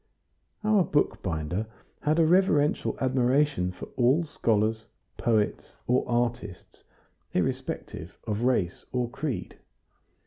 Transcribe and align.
Our 0.63 0.83
bookbinder 0.83 1.67
had 2.01 2.17
a 2.17 2.25
reverential 2.25 2.97
admiration 2.99 3.71
for 3.71 3.85
all 3.97 4.23
scholars, 4.23 4.87
poets, 5.15 5.75
or 5.85 6.03
artists, 6.09 6.83
irrespective 7.35 8.17
of 8.25 8.41
race 8.41 8.83
or 8.91 9.11
creed. 9.11 9.59